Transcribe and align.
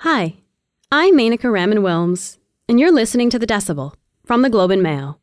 Hi, 0.00 0.36
I'm 0.92 1.16
Menaka 1.16 1.50
Raman 1.50 1.78
Wilms, 1.78 2.36
and 2.68 2.78
you're 2.78 2.92
listening 2.92 3.30
to 3.30 3.38
The 3.38 3.46
Decibel 3.46 3.94
from 4.26 4.42
the 4.42 4.50
Globe 4.50 4.70
and 4.70 4.82
Mail. 4.82 5.18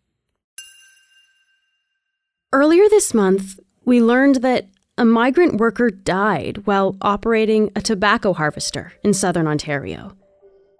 Earlier 2.52 2.90
this 2.90 3.14
month, 3.14 3.60
we 3.86 4.02
learned 4.02 4.38
that 4.38 4.68
a 4.98 5.06
migrant 5.06 5.60
worker 5.60 5.92
died 5.92 6.66
while 6.66 6.98
operating 7.02 7.72
a 7.76 7.84
tobacco 7.84 8.34
harvester 8.34 8.94
in 9.04 9.14
southern 9.14 9.46
Ontario. 9.46 10.18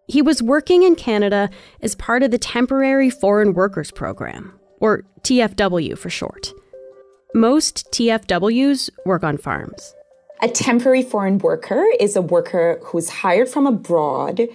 He 0.08 0.24
was 0.24 0.42
working 0.42 0.82
in 0.82 0.96
Canada 0.96 1.52
as 1.80 1.94
part 1.94 2.24
of 2.24 2.32
the 2.32 2.40
Temporary 2.40 3.12
Foreign 3.12 3.54
Workers 3.54 3.92
Program, 3.92 4.60
or 4.80 5.04
TFW 5.22 5.96
for 5.96 6.10
short. 6.10 6.52
Most 7.36 7.92
TFWs 7.92 8.90
work 9.06 9.24
on 9.24 9.38
farms. 9.38 9.94
A 10.44 10.50
temporary 10.50 11.04
foreign 11.04 11.38
worker 11.38 11.86
is 12.02 12.18
a 12.18 12.22
worker 12.22 12.78
who's 12.84 13.08
hired 13.08 13.48
from 13.48 13.66
abroad 13.66 14.50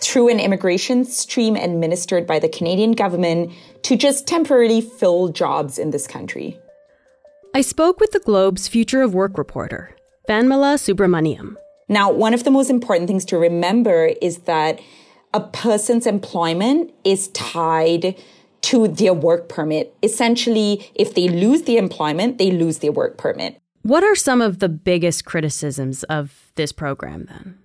through 0.00 0.30
an 0.30 0.40
immigration 0.40 1.04
stream 1.04 1.54
administered 1.54 2.26
by 2.26 2.40
the 2.40 2.48
Canadian 2.48 2.90
government 2.90 3.52
to 3.82 3.94
just 3.94 4.26
temporarily 4.26 4.80
fill 4.80 5.28
jobs 5.28 5.78
in 5.78 5.90
this 5.90 6.08
country. 6.08 6.58
I 7.54 7.60
spoke 7.60 8.00
with 8.00 8.10
the 8.10 8.18
Globe's 8.18 8.66
Future 8.66 9.00
of 9.00 9.14
Work 9.14 9.38
reporter, 9.38 9.94
Vanmala 10.28 10.74
Subramaniam. 10.74 11.54
Now, 11.88 12.10
one 12.10 12.34
of 12.34 12.42
the 12.42 12.50
most 12.50 12.68
important 12.68 13.06
things 13.06 13.24
to 13.26 13.38
remember 13.38 14.10
is 14.20 14.38
that 14.38 14.80
a 15.32 15.40
person's 15.40 16.08
employment 16.08 16.92
is 17.04 17.28
tied 17.28 18.16
to 18.62 18.88
their 18.88 19.14
work 19.14 19.48
permit. 19.48 19.94
Essentially, 20.02 20.90
if 20.96 21.14
they 21.14 21.28
lose 21.28 21.62
the 21.62 21.76
employment, 21.76 22.38
they 22.38 22.50
lose 22.50 22.78
their 22.78 22.90
work 22.90 23.16
permit. 23.16 23.60
What 23.82 24.04
are 24.04 24.14
some 24.14 24.40
of 24.40 24.58
the 24.58 24.68
biggest 24.68 25.24
criticisms 25.24 26.02
of 26.04 26.52
this 26.56 26.72
program 26.72 27.26
then? 27.26 27.58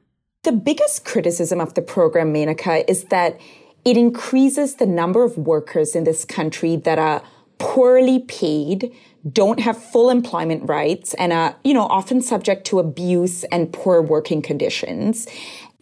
The 0.44 0.52
biggest 0.52 1.06
criticism 1.06 1.60
of 1.60 1.74
the 1.74 1.82
program, 1.82 2.34
Menaka, 2.34 2.84
is 2.88 3.06
that 3.06 3.40
it 3.86 3.98
increases 3.98 4.76
the 4.76 4.86
number 4.86 5.24
of 5.24 5.38
workers 5.38 5.96
in 5.96 6.04
this 6.04 6.26
country 6.26 6.76
that 6.78 7.00
are 7.00 7.22
poorly 7.58 8.20
paid, 8.20 8.94
don't 9.32 9.60
have 9.60 9.82
full 9.82 10.10
employment 10.10 10.68
rights, 10.68 11.14
and 11.16 11.32
are, 11.32 11.56
you 11.64 11.74
know, 11.74 11.88
often 11.88 12.22
subject 12.22 12.66
to 12.68 12.80
abuse 12.80 13.44
and 13.46 13.72
poor 13.72 14.02
working 14.02 14.42
conditions. 14.42 15.28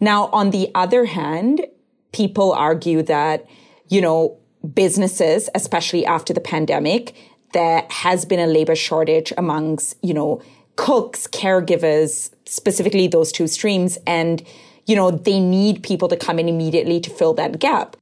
Now, 0.00 0.26
on 0.26 0.50
the 0.50 0.70
other 0.74 1.06
hand, 1.06 1.66
people 2.12 2.52
argue 2.52 3.02
that, 3.02 3.46
you 3.88 4.00
know, 4.00 4.38
businesses, 4.74 5.48
especially 5.54 6.06
after 6.06 6.32
the 6.32 6.40
pandemic, 6.40 7.14
there 7.52 7.86
has 7.90 8.24
been 8.24 8.40
a 8.40 8.46
labor 8.46 8.76
shortage 8.76 9.32
amongst, 9.36 9.96
you 10.02 10.14
know, 10.14 10.42
cooks, 10.76 11.26
caregivers, 11.26 12.30
specifically 12.46 13.06
those 13.06 13.32
two 13.32 13.46
streams. 13.46 13.98
And, 14.06 14.42
you 14.86 14.96
know, 14.96 15.10
they 15.10 15.40
need 15.40 15.82
people 15.82 16.08
to 16.08 16.16
come 16.16 16.38
in 16.38 16.48
immediately 16.48 17.00
to 17.00 17.10
fill 17.10 17.34
that 17.34 17.58
gap. 17.58 17.96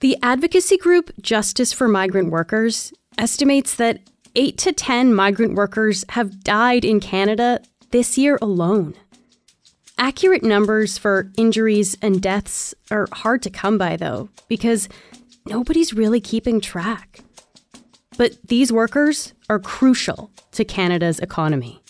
The 0.00 0.16
advocacy 0.22 0.78
group 0.78 1.10
Justice 1.20 1.72
for 1.72 1.86
Migrant 1.86 2.30
Workers 2.30 2.92
estimates 3.18 3.74
that 3.76 4.00
8 4.34 4.56
to 4.58 4.72
10 4.72 5.14
migrant 5.14 5.54
workers 5.54 6.04
have 6.10 6.42
died 6.42 6.84
in 6.84 7.00
Canada 7.00 7.60
this 7.90 8.16
year 8.16 8.38
alone. 8.40 8.94
Accurate 9.98 10.42
numbers 10.42 10.96
for 10.98 11.30
injuries 11.36 11.96
and 12.00 12.20
deaths 12.20 12.74
are 12.90 13.06
hard 13.12 13.42
to 13.42 13.50
come 13.50 13.78
by, 13.78 13.96
though, 13.96 14.30
because 14.48 14.88
nobody's 15.46 15.92
really 15.92 16.20
keeping 16.20 16.60
track. 16.60 17.20
But 18.22 18.36
these 18.46 18.72
workers 18.72 19.32
are 19.50 19.58
crucial 19.58 20.30
to 20.52 20.64
Canada's 20.64 21.18
economy. 21.18 21.82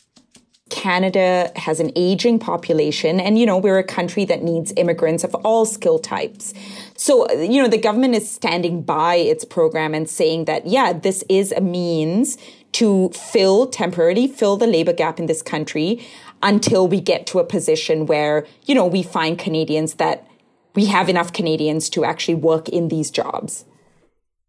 Canada 0.70 1.52
has 1.56 1.78
an 1.78 1.92
aging 1.94 2.38
population, 2.38 3.20
and 3.20 3.38
you 3.38 3.44
know, 3.44 3.58
we're 3.58 3.76
a 3.76 3.84
country 3.84 4.24
that 4.24 4.42
needs 4.42 4.72
immigrants 4.78 5.24
of 5.24 5.34
all 5.44 5.66
skill 5.66 5.98
types. 5.98 6.54
So, 6.96 7.30
you 7.34 7.60
know, 7.60 7.68
the 7.68 7.76
government 7.76 8.14
is 8.14 8.30
standing 8.30 8.80
by 8.80 9.16
its 9.16 9.44
program 9.44 9.92
and 9.92 10.08
saying 10.08 10.46
that, 10.46 10.66
yeah, 10.66 10.94
this 10.94 11.22
is 11.28 11.52
a 11.52 11.60
means 11.60 12.38
to 12.80 13.10
fill 13.10 13.66
temporarily 13.66 14.26
fill 14.26 14.56
the 14.56 14.66
labor 14.66 14.94
gap 14.94 15.20
in 15.20 15.26
this 15.26 15.42
country 15.42 16.02
until 16.42 16.88
we 16.88 16.98
get 16.98 17.26
to 17.26 17.40
a 17.40 17.44
position 17.44 18.06
where, 18.06 18.46
you 18.64 18.74
know, 18.74 18.86
we 18.86 19.02
find 19.02 19.38
Canadians 19.38 19.96
that 19.96 20.26
we 20.74 20.86
have 20.86 21.10
enough 21.10 21.34
Canadians 21.34 21.90
to 21.90 22.06
actually 22.06 22.36
work 22.36 22.70
in 22.70 22.88
these 22.88 23.10
jobs. 23.10 23.66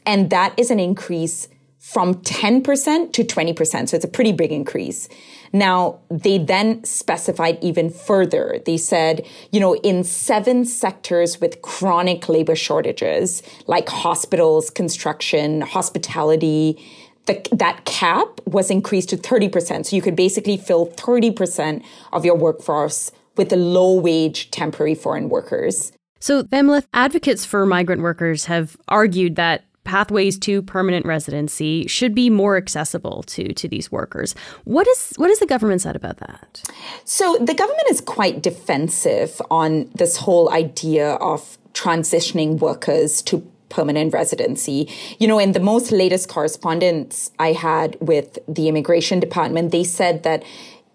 And 0.06 0.30
that 0.30 0.54
is 0.58 0.72
an 0.72 0.80
increase 0.80 1.48
from 1.84 2.16
10% 2.16 3.12
to 3.12 3.24
20%. 3.26 3.90
So 3.90 3.98
it's 3.98 4.06
a 4.06 4.08
pretty 4.08 4.32
big 4.32 4.54
increase. 4.54 5.10
Now, 5.52 6.00
they 6.10 6.38
then 6.38 6.82
specified 6.86 7.58
even 7.62 7.90
further. 7.90 8.62
They 8.66 8.78
said, 8.78 9.28
you 9.52 9.60
know, 9.60 9.76
in 9.76 10.06
seven 10.06 10.64
sectors 10.64 11.42
with 11.42 11.62
chronic 11.62 12.30
labor 12.30 12.56
shortages, 12.56 13.44
like 13.68 13.90
hospitals, 13.90 14.70
construction, 14.70 15.60
hospitality, 15.60 16.82
the, 17.26 17.46
that 17.52 17.84
cap 17.84 18.40
was 18.46 18.72
increased 18.72 19.10
to 19.10 19.18
30%. 19.18 19.86
So 19.86 19.96
you 19.98 20.02
could 20.02 20.16
basically 20.16 20.56
fill 20.56 20.88
30% 20.88 21.84
of 22.14 22.24
your 22.24 22.38
workforce 22.38 23.12
with 23.36 23.50
the 23.50 23.58
low 23.58 23.94
wage 24.00 24.52
temporary 24.52 24.96
foreign 24.96 25.28
workers. 25.28 25.92
So, 26.22 26.44
Vanmala 26.44 26.86
advocates 26.94 27.44
for 27.44 27.66
migrant 27.66 28.02
workers 28.02 28.46
have 28.46 28.78
argued 28.88 29.36
that 29.36 29.66
pathways 29.84 30.38
to 30.40 30.62
permanent 30.62 31.06
residency 31.06 31.86
should 31.88 32.16
be 32.16 32.30
more 32.30 32.56
accessible 32.58 33.24
to 33.24 33.54
to 33.54 33.68
these 33.68 33.92
workers. 33.92 34.34
What 34.64 34.88
is 34.88 35.14
what 35.18 35.30
is 35.30 35.40
the 35.40 35.46
government 35.46 35.82
said 35.82 35.96
about 35.96 36.18
that? 36.18 36.64
So 37.06 37.38
the 37.38 37.54
government 37.54 37.88
is 37.90 38.02
quite 38.02 38.42
defensive 38.42 39.40
on 39.52 39.90
this 39.96 40.18
whole 40.18 40.52
idea 40.52 41.14
of 41.16 41.58
transitioning 41.74 42.60
workers 42.60 43.22
to 43.24 43.50
permanent 43.70 44.14
residency. 44.14 44.90
You 45.20 45.28
know, 45.28 45.40
in 45.40 45.54
the 45.54 45.60
most 45.60 45.92
latest 45.92 46.30
correspondence 46.30 47.32
I 47.40 47.54
had 47.54 47.98
with 48.00 48.38
the 48.48 48.68
immigration 48.68 49.20
department, 49.20 49.72
they 49.72 49.84
said 49.84 50.22
that 50.24 50.44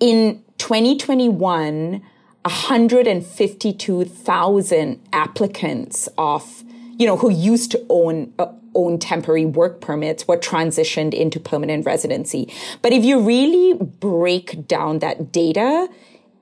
in 0.00 0.42
2021 0.58 2.02
152,000 2.44 5.00
applicants 5.12 6.08
of 6.16 6.62
you 6.98 7.06
know, 7.06 7.16
who 7.16 7.30
used 7.30 7.70
to 7.70 7.86
own 7.88 8.32
uh, 8.38 8.46
own 8.78 8.98
temporary 8.98 9.44
work 9.44 9.80
permits 9.80 10.28
were 10.28 10.36
transitioned 10.36 11.12
into 11.12 11.38
permanent 11.40 11.84
residency. 11.84 12.42
But 12.82 12.92
if 12.92 13.04
you 13.04 13.20
really 13.20 13.74
break 13.74 14.66
down 14.66 15.00
that 15.00 15.32
data, 15.32 15.88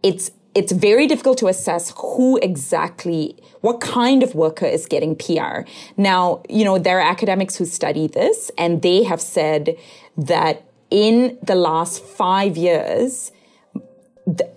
it's 0.03 0.31
it's 0.55 0.73
very 0.73 1.07
difficult 1.07 1.37
to 1.39 1.49
assess 1.49 1.93
who 1.99 2.39
exactly, 2.39 3.37
what 3.61 3.79
kind 3.83 4.23
of 4.23 4.35
worker 4.35 4.65
is 4.65 4.87
getting 4.87 5.15
PR. 5.15 5.69
Now, 5.99 6.43
you 6.49 6.65
know, 6.65 6.79
there 6.79 6.99
are 6.99 7.07
academics 7.07 7.57
who 7.57 7.67
study 7.67 8.07
this 8.07 8.51
and 8.57 8.81
they 8.81 9.03
have 9.03 9.21
said 9.21 9.77
that 10.17 10.65
in 10.91 11.37
the 11.43 11.55
last 11.55 12.03
five 12.03 12.57
years, 12.57 13.33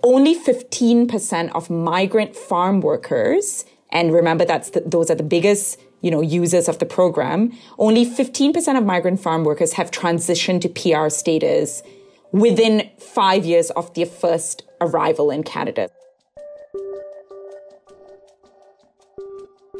only 0.02 0.34
15% 0.34 1.52
of 1.54 1.68
migrant 1.68 2.34
farm 2.34 2.80
workers, 2.80 3.66
and 3.92 4.12
remember 4.12 4.44
that's 4.44 4.70
the, 4.70 4.80
those 4.80 5.10
are 5.10 5.14
the 5.14 5.22
biggest 5.22 5.78
you 6.00 6.10
know, 6.10 6.20
users 6.20 6.68
of 6.68 6.78
the 6.78 6.86
program, 6.86 7.52
only 7.78 8.06
15% 8.06 8.78
of 8.78 8.84
migrant 8.84 9.20
farm 9.20 9.44
workers 9.44 9.74
have 9.74 9.90
transitioned 9.90 10.62
to 10.62 10.68
PR 10.68 11.08
status 11.10 11.82
within 12.32 12.88
five 12.98 13.44
years 13.44 13.70
of 13.72 13.92
their 13.94 14.06
first 14.06 14.62
arrival 14.80 15.30
in 15.30 15.42
Canada. 15.42 15.88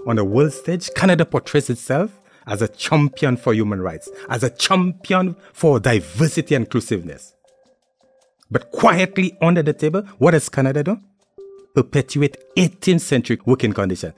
On 0.07 0.17
the 0.17 0.25
world 0.25 0.53
stage, 0.53 0.91
Canada 0.95 1.25
portrays 1.25 1.71
itself 1.71 2.11
as 2.47 2.63
a 2.63 2.69
champion 2.69 3.37
for 3.37 3.53
human 3.53 3.81
rights, 3.81 4.11
as 4.29 4.43
a 4.43 4.51
champion 4.51 5.37
for 5.53 5.79
diversity 5.79 6.55
and 6.55 6.65
inclusiveness. 6.65 7.35
But 8.51 8.73
quietly 8.73 9.37
under 9.41 9.63
the 9.63 9.73
table, 9.73 10.03
what 10.19 10.33
does 10.33 10.49
Canada 10.49 10.83
do? 10.83 10.99
Perpetuate 11.75 12.37
18th 12.57 13.01
century 13.01 13.39
working 13.47 13.73
conditions. 13.73 14.15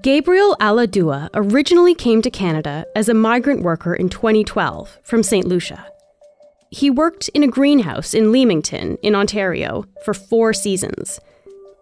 Gabriel 0.00 0.56
Allahdua 0.58 1.28
originally 1.34 1.94
came 1.94 2.22
to 2.22 2.30
Canada 2.30 2.86
as 2.96 3.08
a 3.10 3.14
migrant 3.14 3.62
worker 3.62 3.94
in 3.94 4.08
2012 4.08 4.98
from 5.02 5.22
St. 5.22 5.46
Lucia. 5.46 5.86
He 6.70 6.88
worked 6.88 7.28
in 7.34 7.42
a 7.42 7.48
greenhouse 7.48 8.14
in 8.14 8.32
Leamington, 8.32 8.96
in 9.02 9.14
Ontario, 9.14 9.84
for 10.04 10.14
four 10.14 10.54
seasons. 10.54 11.20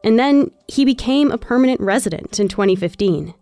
And 0.02 0.18
then 0.18 0.50
he 0.66 0.84
became 0.84 1.30
a 1.30 1.38
permanent 1.38 1.80
resident 1.80 2.40
in 2.40 2.48
2015. 2.48 3.32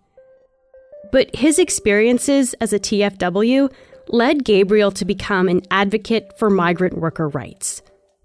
But 1.10 1.34
his 1.34 1.58
experiences 1.58 2.54
as 2.60 2.74
a 2.74 2.78
TFW 2.78 3.72
led 4.08 4.44
Gabriel 4.44 4.90
to 4.92 5.04
become 5.06 5.48
an 5.48 5.62
advocate 5.70 6.38
for 6.38 6.50
migrant 6.50 6.98
worker 6.98 7.28
rights. 7.28 7.80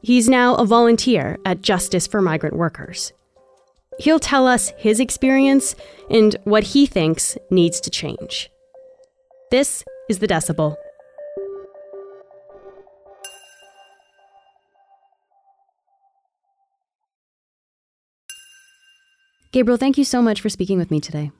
He's 0.05 0.27
now 0.27 0.55
a 0.55 0.65
volunteer 0.65 1.37
at 1.45 1.61
Justice 1.61 2.07
for 2.07 2.21
Migrant 2.21 2.57
Workers. 2.57 3.13
He'll 3.99 4.19
tell 4.19 4.47
us 4.47 4.73
his 4.77 4.99
experience 4.99 5.75
and 6.09 6.35
what 6.43 6.63
he 6.63 6.85
thinks 6.85 7.37
needs 7.49 7.79
to 7.79 7.89
change. 7.89 8.49
This 9.49 9.85
is 10.09 10.19
The 10.19 10.27
Decibel. 10.27 10.75
Gabriel, 19.53 19.77
thank 19.77 19.97
you 19.97 20.03
so 20.03 20.21
much 20.21 20.41
for 20.41 20.49
speaking 20.49 20.77
with 20.77 20.91
me 20.91 20.99
today. 20.99 21.31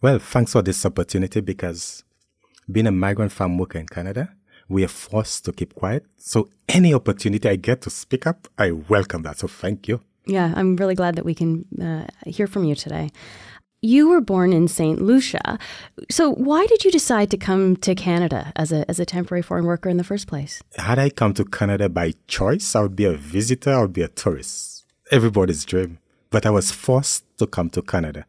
Well, 0.00 0.20
thanks 0.20 0.52
for 0.52 0.62
this 0.62 0.86
opportunity 0.86 1.42
because 1.42 2.02
being 2.72 2.86
a 2.86 2.92
migrant 2.92 3.32
farm 3.32 3.58
worker 3.58 3.78
in 3.78 3.86
Canada, 3.86 4.32
we 4.68 4.84
are 4.84 4.88
forced 4.88 5.44
to 5.44 5.52
keep 5.52 5.74
quiet. 5.74 6.04
So 6.16 6.48
any 6.68 6.92
opportunity 6.92 7.48
I 7.48 7.56
get 7.56 7.80
to 7.82 7.90
speak 7.90 8.26
up, 8.26 8.48
I 8.58 8.72
welcome 8.72 9.22
that. 9.22 9.38
So 9.38 9.48
thank 9.48 9.88
you. 9.88 10.00
Yeah, 10.26 10.52
I'm 10.56 10.76
really 10.76 10.94
glad 10.94 11.14
that 11.16 11.24
we 11.24 11.34
can 11.34 11.64
uh, 11.80 12.06
hear 12.28 12.46
from 12.46 12.64
you 12.64 12.74
today. 12.74 13.10
You 13.80 14.08
were 14.08 14.20
born 14.20 14.52
in 14.52 14.66
St. 14.66 15.00
Lucia. 15.00 15.58
So 16.10 16.32
why 16.32 16.66
did 16.66 16.84
you 16.84 16.90
decide 16.90 17.30
to 17.30 17.36
come 17.36 17.76
to 17.76 17.94
Canada 17.94 18.52
as 18.56 18.72
a, 18.72 18.88
as 18.90 18.98
a 18.98 19.04
temporary 19.04 19.42
foreign 19.42 19.66
worker 19.66 19.88
in 19.88 19.98
the 19.98 20.04
first 20.04 20.26
place? 20.26 20.62
Had 20.76 20.98
I 20.98 21.10
come 21.10 21.34
to 21.34 21.44
Canada 21.44 21.88
by 21.88 22.14
choice, 22.26 22.74
I 22.74 22.80
would 22.80 22.96
be 22.96 23.04
a 23.04 23.12
visitor, 23.12 23.72
I 23.74 23.82
would 23.82 23.92
be 23.92 24.02
a 24.02 24.08
tourist. 24.08 24.84
Everybody's 25.12 25.64
dream. 25.64 25.98
But 26.30 26.44
I 26.44 26.50
was 26.50 26.72
forced 26.72 27.24
to 27.38 27.46
come 27.46 27.70
to 27.70 27.82
Canada. 27.82 28.26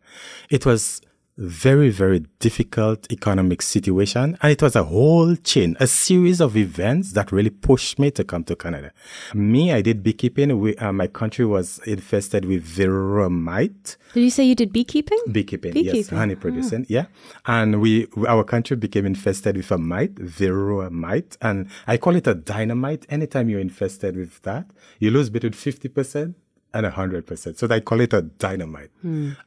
It 0.51 0.65
was 0.65 1.01
very, 1.37 1.89
very 1.89 2.25
difficult 2.39 3.11
economic 3.11 3.61
situation. 3.61 4.37
And 4.41 4.51
it 4.51 4.61
was 4.61 4.75
a 4.75 4.83
whole 4.83 5.35
chain, 5.35 5.77
a 5.79 5.85
series 5.87 6.41
of 6.41 6.57
events 6.57 7.13
that 7.13 7.31
really 7.31 7.51
pushed 7.51 7.99
me 7.99 8.09
to 8.11 8.23
come 8.23 8.43
to 8.45 8.55
Canada. 8.55 8.91
Me, 9.33 9.71
I 9.71 9.81
did 9.81 10.01
beekeeping. 10.03 10.59
We, 10.59 10.75
uh, 10.77 10.91
my 10.91 11.07
country 11.07 11.45
was 11.45 11.79
infested 11.85 12.45
with 12.45 12.65
varroa 12.65 13.29
mite. 13.29 13.97
Did 14.13 14.23
you 14.23 14.29
say 14.31 14.43
you 14.45 14.55
did 14.55 14.73
beekeeping? 14.73 15.19
Beekeeping, 15.31 15.73
Beekeeping. 15.73 15.95
yes, 15.95 16.09
honey 16.09 16.35
producing, 16.35 16.85
yeah. 16.89 17.05
And 17.45 17.81
we, 17.81 18.07
our 18.27 18.43
country 18.43 18.75
became 18.75 19.05
infested 19.05 19.57
with 19.57 19.71
a 19.71 19.77
mite, 19.77 20.15
varroa 20.15 20.89
mite, 20.89 21.37
and 21.41 21.69
I 21.85 21.97
call 21.97 22.15
it 22.15 22.25
a 22.25 22.33
dynamite. 22.33 23.05
Anytime 23.09 23.49
you're 23.49 23.59
infested 23.59 24.15
with 24.17 24.41
that, 24.41 24.65
you 24.99 25.11
lose 25.11 25.29
between 25.29 25.53
50% 25.53 26.33
and 26.77 26.85
100%. 26.85 27.57
So 27.57 27.67
I 27.69 27.79
call 27.79 28.01
it 28.01 28.13
a 28.13 28.21
dynamite. 28.21 28.91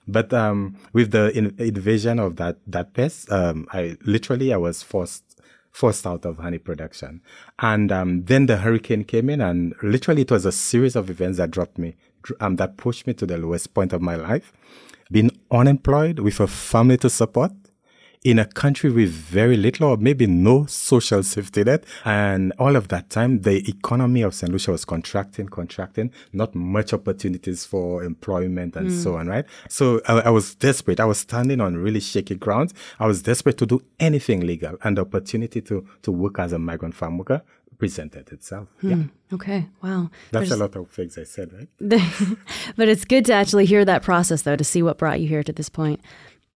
But 0.09 0.33
um, 0.33 0.77
with 0.93 1.13
the 1.13 1.37
in- 1.37 1.55
invasion 1.59 2.19
of 2.19 2.37
that, 2.37 2.59
that 2.67 2.93
pest, 2.95 3.31
um, 3.31 3.67
I 3.73 3.97
literally, 4.05 4.53
I 4.53 4.57
was 4.57 4.83
forced 4.83 5.25
forced 5.73 6.05
out 6.05 6.25
of 6.25 6.39
honey 6.39 6.59
production. 6.59 7.21
And 7.61 7.93
um, 7.93 8.25
then 8.25 8.47
the 8.47 8.57
hurricane 8.57 9.05
came 9.05 9.31
in, 9.31 9.41
and 9.41 9.73
literally 9.83 10.23
it 10.23 10.31
was 10.31 10.45
a 10.45 10.51
series 10.51 10.97
of 10.97 11.09
events 11.09 11.39
that 11.39 11.53
dropped 11.53 11.79
me, 11.79 11.95
um, 12.41 12.57
that 12.57 12.77
pushed 12.77 13.07
me 13.07 13.15
to 13.15 13.25
the 13.25 13.39
lowest 13.39 13.73
point 13.73 13.93
of 13.93 14.03
my 14.03 14.17
life. 14.17 14.53
Being 15.13 15.31
unemployed 15.51 16.19
with 16.19 16.41
a 16.41 16.49
family 16.49 16.97
to 16.99 17.11
support 17.11 17.53
in 18.23 18.39
a 18.39 18.45
country 18.45 18.91
with 18.91 19.09
very 19.11 19.57
little 19.57 19.89
or 19.89 19.97
maybe 19.97 20.27
no 20.27 20.67
social 20.67 21.23
safety 21.23 21.65
net. 21.65 21.85
And 22.05 22.53
all 22.59 22.77
of 22.77 22.89
that 22.89 23.09
time, 23.09 23.41
the 23.43 23.67
economy 23.69 24.21
of 24.23 24.35
St. 24.35 24.53
Lucia 24.53 24.73
was 24.73 24.85
contracting, 24.85 25.49
contracting, 25.49 26.13
not 26.33 26.55
much 26.55 26.93
opportunities 26.93 27.65
for 27.65 28.05
employment 28.05 28.77
and 28.77 28.93
so 28.93 29.17
on, 29.17 29.27
right? 29.29 29.47
So 29.69 30.03
I, 30.07 30.21
I 30.21 30.31
was 30.31 30.55
desperate. 30.55 31.01
I 31.01 31.07
was 31.07 31.19
standing 31.19 31.61
on 31.61 31.79
really 31.79 32.01
shaky 32.01 32.35
ground. 32.35 32.75
I 32.99 33.07
was 33.07 33.23
desperate 33.23 33.57
to 33.59 33.67
do 33.67 33.83
anything 33.99 34.41
legal 34.41 34.77
and 34.85 34.99
the 34.99 35.03
opportunity 35.03 35.63
to, 35.63 35.87
to 36.03 36.13
work 36.13 36.39
as 36.39 36.53
a 36.53 36.59
migrant 36.59 36.95
farm 36.95 37.17
worker 37.17 37.43
presented 37.79 38.31
itself. 38.31 38.69
Hmm. 38.83 38.91
Yeah. 38.91 39.03
Okay, 39.33 39.67
wow. 39.83 40.11
That's 40.33 40.51
There's- 40.51 40.61
a 40.61 40.63
lot 40.63 40.77
of 40.77 40.91
things 40.91 41.17
I 41.17 41.25
said, 41.25 41.51
right? 41.53 41.69
but 42.77 42.89
it's 42.89 43.07
good 43.07 43.25
to 43.27 43.33
actually 43.33 43.65
hear 43.65 43.85
that 43.87 44.03
process, 44.03 44.43
though, 44.43 44.57
to 44.57 44.65
see 44.65 44.83
what 44.83 44.99
brought 44.99 45.21
you 45.21 45.29
here 45.29 45.43
to 45.43 45.53
this 45.53 45.71
point. 45.71 46.01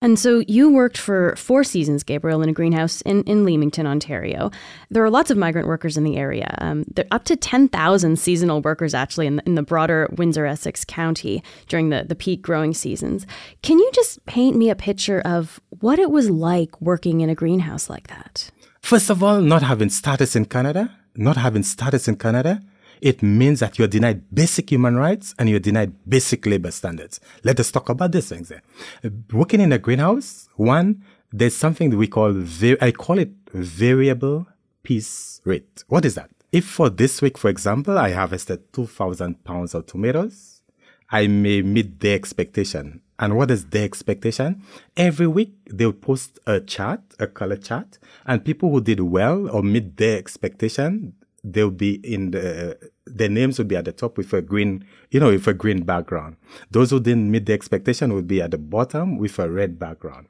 And 0.03 0.19
so 0.19 0.43
you 0.49 0.71
worked 0.71 0.99
for 0.99 1.37
four 1.37 1.63
seasons, 1.63 2.03
Gabriel, 2.03 2.43
in 2.43 2.49
a 2.49 2.53
greenhouse 2.53 3.01
in, 3.03 3.23
in 3.23 3.45
Leamington, 3.45 3.87
Ontario. 3.87 4.51
There 4.91 5.05
are 5.05 5.11
lots 5.11 5.31
of 5.31 5.39
migrant 5.39 5.69
workers 5.69 5.97
in 5.97 6.03
the 6.03 6.17
area. 6.17 6.55
Um, 6.59 6.85
there 6.93 7.05
are 7.05 7.15
up 7.15 7.25
to 7.27 7.37
10,000 7.37 8.19
seasonal 8.19 8.61
workers, 8.61 8.95
actually, 8.95 9.29
in 9.29 9.37
the, 9.37 9.43
in 9.47 9.55
the 9.55 9.63
broader 9.63 10.09
Windsor 10.17 10.45
Essex 10.45 10.85
County 10.85 11.41
during 11.69 11.91
the, 11.91 12.05
the 12.07 12.17
peak 12.17 12.43
growing 12.43 12.75
seasons. 12.75 13.27
Can 13.63 13.79
you 13.79 13.89
just 13.95 14.27
paint 14.27 14.57
me 14.57 14.71
a 14.71 14.75
picture 14.75 15.21
of 15.21 15.61
what 15.81 16.01
it 16.01 16.11
was 16.11 16.29
like 16.29 16.81
working 16.81 17.21
in 17.21 17.31
a 17.31 17.35
greenhouse 17.37 17.89
like 17.89 18.09
that? 18.09 18.51
First 18.81 19.09
of 19.09 19.23
all, 19.23 19.41
not 19.41 19.63
having 19.63 19.89
status 19.89 20.35
in 20.35 20.47
Canada, 20.47 20.91
not 21.15 21.37
having 21.37 21.63
status 21.63 22.09
in 22.09 22.17
Canada, 22.17 22.61
it 23.03 23.21
means 23.21 23.59
that 23.61 23.79
you're 23.79 23.89
denied 23.89 24.23
basic 24.33 24.71
human 24.71 24.97
rights 24.97 25.35
and 25.37 25.51
you're 25.51 25.59
denied 25.59 25.93
basic 26.09 26.47
labor 26.47 26.71
standards. 26.71 27.19
Let 27.43 27.59
us 27.59 27.73
talk 27.73 27.89
about 27.89 28.13
these 28.13 28.29
things. 28.29 28.53
Uh, 28.53 29.11
Working 29.33 29.61
in 29.61 29.73
a 29.73 29.79
greenhouse, 29.79 30.49
one, 30.55 31.03
there's 31.33 31.57
something 31.57 31.91
that 31.91 31.97
we 31.97 32.07
call, 32.07 32.45
I 32.81 32.93
call 32.93 33.19
it 33.19 33.33
variable 33.53 34.47
piece 34.85 35.41
rate. 35.45 35.83
What 35.89 36.05
is 36.05 36.15
that? 36.15 36.31
If 36.53 36.65
for 36.65 36.91
this 36.91 37.21
week, 37.21 37.39
for 37.39 37.51
example, 37.51 37.99
I 37.99 38.13
harvested 38.13 38.73
2,000 38.73 39.43
pounds 39.43 39.75
of 39.75 39.87
tomatoes, 39.87 40.63
I 41.11 41.27
may 41.27 41.63
meet 41.63 41.99
their 41.99 42.15
expectation. 42.15 43.03
And 43.19 43.37
what 43.37 43.51
is 43.51 43.67
their 43.67 43.85
expectation? 43.85 44.63
Every 44.97 45.27
week 45.27 45.55
they'll 45.67 45.93
post 45.93 46.39
a 46.47 46.61
chart, 46.61 47.01
a 47.19 47.27
color 47.27 47.57
chart, 47.57 47.99
and 48.27 48.45
people 48.45 48.71
who 48.71 48.81
did 48.81 49.01
well 49.01 49.49
or 49.51 49.63
meet 49.63 49.97
their 49.97 50.19
expectation, 50.19 51.15
they'll 51.45 51.71
be 51.71 51.95
in 52.05 52.31
the 52.31 52.79
their 53.07 53.29
names 53.29 53.59
will 53.59 53.67
be 53.67 53.77
at 53.77 53.85
the 53.85 53.93
top 53.93 54.17
with 54.17 54.33
a 54.33 54.43
green, 54.43 54.85
you 55.11 55.21
know, 55.21 55.31
with 55.31 55.47
a 55.47 55.55
green 55.55 55.83
background. 55.83 56.37
Those 56.71 56.91
who 56.91 57.01
didn't 57.01 57.31
meet 57.31 57.47
the 57.47 57.53
expectation 57.53 58.13
will 58.13 58.23
be 58.23 58.41
at 58.41 58.53
the 58.53 58.59
bottom 58.59 59.19
with 59.19 59.39
a 59.39 59.51
red 59.51 59.79
background. 59.79 60.29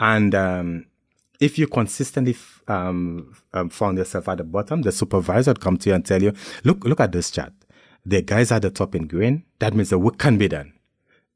And 0.00 0.34
um, 0.34 0.86
if 1.40 1.58
you 1.58 1.66
consistently 1.66 2.32
f- 2.32 2.62
um, 2.68 3.34
um, 3.52 3.68
found 3.68 3.98
yourself 3.98 4.28
at 4.28 4.38
the 4.38 4.44
bottom, 4.44 4.82
the 4.82 4.92
supervisor 4.92 5.50
would 5.50 5.60
come 5.60 5.76
to 5.78 5.90
you 5.90 5.94
and 5.94 6.04
tell 6.04 6.22
you, 6.22 6.32
look, 6.64 6.84
look 6.84 7.00
at 7.00 7.12
this 7.12 7.30
chart. 7.30 7.52
The 8.06 8.22
guys 8.22 8.52
at 8.52 8.62
the 8.62 8.70
top 8.70 8.94
in 8.94 9.06
green, 9.06 9.44
that 9.58 9.74
means 9.74 9.90
the 9.90 9.98
work 9.98 10.18
can 10.18 10.38
be 10.38 10.48
done. 10.48 10.73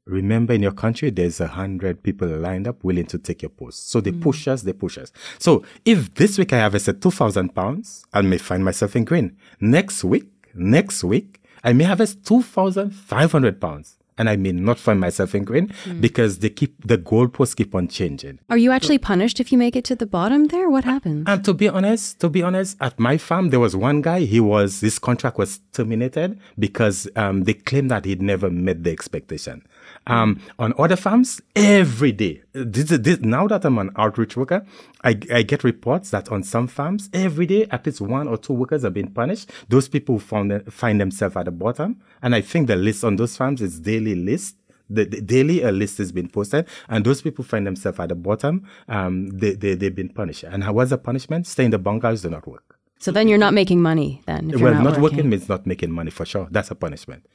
Remember, 0.09 0.53
in 0.53 0.63
your 0.63 0.71
country, 0.71 1.11
there's 1.11 1.39
a 1.39 1.47
hundred 1.47 2.01
people 2.01 2.27
lined 2.27 2.67
up 2.67 2.83
willing 2.83 3.05
to 3.05 3.19
take 3.19 3.43
your 3.43 3.49
post. 3.49 3.91
So 3.91 4.01
they 4.01 4.11
push 4.11 4.47
us, 4.47 4.63
they 4.63 4.73
push 4.73 4.97
us. 4.97 5.11
So 5.37 5.63
if 5.85 6.13
this 6.15 6.37
week 6.37 6.51
I 6.51 6.61
harvested 6.61 7.01
2,000 7.01 7.53
pounds, 7.53 8.05
I 8.11 8.21
may 8.21 8.39
find 8.39 8.65
myself 8.65 8.95
in 8.95 9.05
green. 9.05 9.37
Next 9.59 10.03
week, 10.03 10.27
next 10.55 11.03
week, 11.03 11.41
I 11.63 11.73
may 11.73 11.83
harvest 11.83 12.25
2,500 12.25 13.61
pounds. 13.61 13.97
And 14.17 14.29
I 14.29 14.35
may 14.35 14.51
not 14.51 14.79
find 14.79 14.99
myself 14.99 15.33
in 15.33 15.45
green 15.45 15.71
because 16.01 16.39
they 16.39 16.49
keep, 16.49 16.85
the 16.85 16.97
goalposts 16.97 17.55
keep 17.55 17.73
on 17.73 17.87
changing. 17.87 18.39
Are 18.49 18.57
you 18.57 18.69
actually 18.69 18.97
punished 18.97 19.39
if 19.39 19.49
you 19.49 19.57
make 19.57 19.77
it 19.77 19.85
to 19.85 19.95
the 19.95 20.05
bottom 20.05 20.47
there? 20.47 20.69
What 20.69 20.83
happens? 20.83 21.23
And 21.25 21.41
to 21.45 21.53
be 21.53 21.69
honest, 21.69 22.19
to 22.19 22.27
be 22.27 22.43
honest, 22.43 22.75
at 22.81 22.99
my 22.99 23.17
farm 23.17 23.49
there 23.49 23.61
was 23.61 23.77
one 23.77 24.01
guy. 24.01 24.19
He 24.25 24.41
was 24.41 24.81
his 24.81 24.99
contract 24.99 25.37
was 25.37 25.61
terminated 25.71 26.37
because 26.59 27.07
um, 27.15 27.45
they 27.45 27.53
claimed 27.53 27.91
that 27.91 28.03
he'd 28.03 28.21
never 28.21 28.49
met 28.49 28.83
the 28.83 28.91
expectation. 28.91 29.65
Um, 30.07 30.41
on 30.57 30.73
other 30.77 30.95
farms, 30.95 31.41
every 31.55 32.11
day. 32.11 32.41
This, 32.53 32.89
this, 32.89 33.19
now 33.19 33.47
that 33.47 33.63
I'm 33.63 33.77
an 33.77 33.91
outreach 33.95 34.35
worker, 34.35 34.65
I, 35.03 35.19
I 35.31 35.43
get 35.43 35.63
reports 35.63 36.09
that 36.09 36.29
on 36.31 36.43
some 36.43 36.67
farms, 36.67 37.09
every 37.13 37.45
day 37.45 37.67
at 37.69 37.85
least 37.85 38.01
one 38.01 38.27
or 38.27 38.37
two 38.37 38.53
workers 38.53 38.83
are 38.83 38.89
being 38.89 39.11
punished. 39.11 39.51
Those 39.67 39.87
people 39.87 40.15
who 40.15 40.19
found 40.19 40.51
them, 40.51 40.63
find 40.65 40.99
themselves 40.99 41.35
at 41.35 41.45
the 41.45 41.51
bottom, 41.51 42.01
and 42.21 42.33
I 42.33 42.41
think 42.41 42.67
the 42.67 42.75
list 42.75 43.03
on 43.03 43.17
those 43.17 43.37
farms 43.37 43.61
is 43.61 43.79
daily 43.79 44.15
list 44.15 44.55
the, 44.89 45.05
the 45.05 45.21
daily 45.21 45.61
a 45.61 45.71
list 45.71 45.97
has 45.99 46.11
been 46.11 46.27
posted, 46.27 46.67
and 46.87 47.05
those 47.05 47.21
people 47.21 47.45
find 47.45 47.65
themselves 47.67 47.99
at 47.99 48.09
the 48.09 48.15
bottom. 48.15 48.67
Um, 48.87 49.27
they, 49.29 49.53
they 49.53 49.75
they've 49.75 49.93
been 49.93 50.09
punished. 50.09 50.43
And 50.43 50.63
how 50.63 50.73
was 50.73 50.89
the 50.89 50.97
punishment? 50.97 51.47
Stay 51.47 51.65
in 51.65 51.71
the 51.71 51.77
bunkers, 51.77 52.23
do 52.23 52.29
not 52.29 52.47
work. 52.47 52.77
So 52.97 53.11
then 53.11 53.27
you're 53.27 53.37
not 53.37 53.53
making 53.53 53.81
money 53.81 54.21
then. 54.25 54.49
If 54.49 54.59
well, 54.59 54.73
you're 54.73 54.83
not, 54.83 54.93
not, 54.93 55.01
working. 55.01 55.29
means 55.29 55.47
not 55.47 55.65
making 55.65 55.91
money 55.91 56.11
for 56.11 56.25
sure. 56.25 56.47
That's 56.51 56.71
a 56.71 56.75
punishment. 56.75 57.25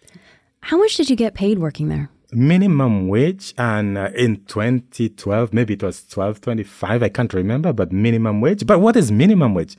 How 0.60 0.76
much 0.76 0.96
did 0.96 1.08
you 1.08 1.16
get 1.16 1.34
paid 1.34 1.58
working 1.58 1.88
there? 1.88 2.10
Minimum 2.34 3.08
wage, 3.08 3.54
and 3.56 3.96
uh, 3.96 4.10
in 4.14 4.44
2012, 4.44 5.52
maybe 5.52 5.74
it 5.74 5.82
was 5.82 6.02
12.25. 6.02 7.02
I 7.02 7.08
can't 7.08 7.32
remember, 7.32 7.72
but 7.72 7.92
minimum 7.92 8.40
wage. 8.40 8.66
But 8.66 8.80
what 8.80 8.96
is 8.96 9.12
minimum 9.12 9.54
wage? 9.54 9.76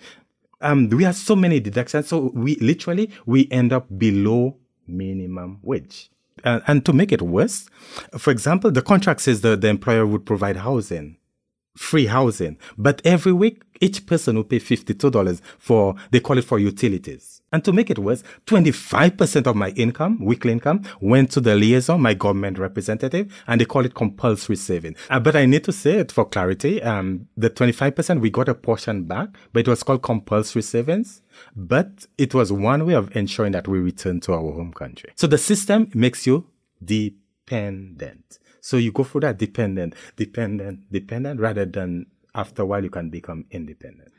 Um, 0.61 0.89
we 0.89 1.03
have 1.03 1.15
so 1.15 1.35
many 1.35 1.59
deductions, 1.59 2.07
so 2.07 2.31
we 2.33 2.55
literally 2.55 3.11
we 3.25 3.47
end 3.51 3.73
up 3.73 3.87
below 3.97 4.55
minimum 4.87 5.59
wage. 5.61 6.09
Uh, 6.43 6.61
and 6.67 6.85
to 6.85 6.93
make 6.93 7.11
it 7.11 7.21
worse, 7.21 7.69
for 8.17 8.31
example, 8.31 8.71
the 8.71 8.81
contract 8.81 9.21
says 9.21 9.41
that 9.41 9.61
the 9.61 9.67
employer 9.67 10.05
would 10.05 10.25
provide 10.25 10.57
housing 10.57 11.17
free 11.75 12.07
housing. 12.07 12.57
But 12.77 13.01
every 13.05 13.33
week, 13.33 13.63
each 13.81 14.05
person 14.05 14.35
will 14.35 14.43
pay 14.43 14.59
$52 14.59 15.41
for, 15.59 15.95
they 16.11 16.19
call 16.19 16.37
it 16.37 16.45
for 16.45 16.59
utilities. 16.59 17.34
And 17.55 17.63
to 17.63 17.71
make 17.71 17.89
it 17.89 17.99
worse, 17.99 18.21
25% 18.47 19.47
of 19.47 19.55
my 19.55 19.69
income, 19.77 20.19
weekly 20.19 20.51
income, 20.51 20.83
went 20.99 21.31
to 21.31 21.39
the 21.39 21.55
liaison, 21.55 22.01
my 22.01 22.13
government 22.13 22.59
representative, 22.59 23.33
and 23.47 23.61
they 23.61 23.63
call 23.63 23.85
it 23.85 23.95
compulsory 23.95 24.57
saving. 24.57 24.97
Uh, 25.09 25.21
but 25.21 25.37
I 25.37 25.45
need 25.45 25.63
to 25.63 25.71
say 25.71 25.99
it 25.99 26.11
for 26.11 26.25
clarity. 26.25 26.83
Um, 26.83 27.29
the 27.37 27.49
25%, 27.49 28.19
we 28.19 28.29
got 28.29 28.49
a 28.49 28.53
portion 28.53 29.05
back, 29.05 29.29
but 29.53 29.61
it 29.61 29.69
was 29.69 29.83
called 29.83 30.03
compulsory 30.03 30.63
savings. 30.63 31.21
But 31.55 32.07
it 32.17 32.33
was 32.33 32.51
one 32.51 32.85
way 32.85 32.93
of 32.93 33.15
ensuring 33.15 33.53
that 33.53 33.69
we 33.69 33.79
return 33.79 34.19
to 34.21 34.33
our 34.33 34.51
home 34.51 34.73
country. 34.73 35.11
So 35.15 35.25
the 35.25 35.37
system 35.37 35.89
makes 35.93 36.27
you 36.27 36.47
dependent. 36.83 38.37
So 38.59 38.75
you 38.75 38.91
go 38.91 39.05
through 39.05 39.21
that 39.21 39.37
dependent, 39.37 39.95
dependent, 40.17 40.91
dependent, 40.91 41.39
rather 41.39 41.63
than 41.63 42.07
after 42.33 42.63
a 42.63 42.65
while 42.65 42.83
you 42.83 42.89
can 42.89 43.09
become 43.09 43.45
independent. 43.49 44.11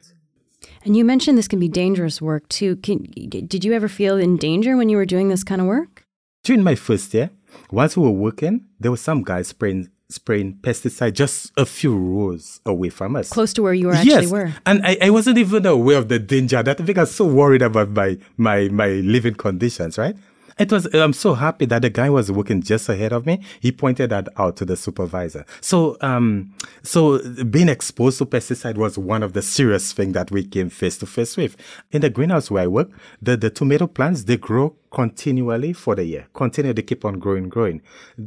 And 0.85 0.97
you 0.97 1.05
mentioned 1.05 1.37
this 1.37 1.49
can 1.49 1.59
be 1.59 1.69
dangerous 1.69 2.23
work 2.23 2.49
too. 2.49 2.77
Can, 2.77 3.05
did 3.29 3.65
you 3.65 3.73
ever 3.73 3.89
feel 3.89 4.17
in 4.17 4.37
danger 4.37 4.77
when 4.77 4.89
you 4.89 4.97
were 4.97 5.07
doing 5.07 5.29
this 5.29 5.45
kind 5.45 5.61
of 5.61 5.67
work? 5.67 6.05
During 6.45 6.63
my 6.63 6.75
first 6.75 7.13
year, 7.13 7.31
whilst 7.71 7.97
we 7.97 8.05
were 8.05 8.11
working, 8.11 8.67
there 8.79 8.91
was 8.91 9.01
some 9.01 9.23
guys 9.23 9.49
spraying 9.49 9.91
spraying 10.09 10.55
pesticide 10.63 11.15
just 11.15 11.51
a 11.57 11.67
few 11.67 11.97
rows 11.97 12.61
away 12.65 12.89
from 12.89 13.17
us. 13.17 13.29
Close 13.31 13.53
to 13.53 13.63
where 13.63 13.75
you 13.75 13.89
were 13.89 13.95
actually 13.95 14.23
yes. 14.23 14.31
were. 14.31 14.55
And 14.65 14.87
I, 14.87 14.97
I 15.03 15.11
wasn't 15.11 15.39
even 15.39 15.67
aware 15.67 15.99
of 15.99 16.09
the 16.09 16.21
danger. 16.21 16.63
That 16.63 16.81
I 16.81 16.85
think 16.85 16.99
I 16.99 17.03
was 17.03 17.15
so 17.15 17.25
worried 17.25 17.63
about 17.63 17.91
my 17.91 18.17
my 18.37 18.69
my 18.69 18.89
living 18.89 19.35
conditions, 19.35 19.99
right? 19.99 20.17
It 20.59 20.73
was, 20.73 20.87
I'm 20.95 21.13
so 21.13 21.35
happy 21.35 21.67
that 21.67 21.83
the 21.83 21.91
guy 21.91 22.09
was 22.09 22.33
working 22.33 22.63
just 22.63 22.89
ahead 22.89 23.13
of 23.13 23.27
me. 23.27 23.43
He 23.61 23.73
pointed 23.73 24.09
that 24.11 24.29
out 24.39 24.57
to 24.57 24.65
the 24.65 24.75
supervisor. 24.75 25.45
So, 25.61 25.99
um, 26.01 26.55
so 26.83 27.19
being 27.45 27.69
exposed 27.69 28.17
to 28.19 28.27
pesticide 28.27 28.77
was 28.79 28.97
one 28.97 29.23
of 29.23 29.35
the 29.35 29.43
serious 29.43 29.93
things 29.93 30.15
that 30.15 30.31
we 30.31 30.45
came 30.45 30.71
face 30.71 30.97
to 30.99 31.07
face 31.07 31.37
with. 31.37 31.57
In 31.93 32.01
the 32.01 32.09
greenhouse 32.09 32.51
where 32.51 32.63
I 32.63 32.69
work, 32.69 32.89
the, 33.21 33.37
the 33.37 33.51
tomato 33.51 33.87
plants, 33.87 34.25
they 34.25 34.39
grow 34.39 34.75
continually 34.97 35.75
for 35.75 35.95
the 35.95 36.05
year. 36.05 36.27
Continue, 36.33 36.73
they 36.73 36.81
keep 36.81 37.05
on 37.05 37.19
growing, 37.19 37.51
growing. 37.51 37.83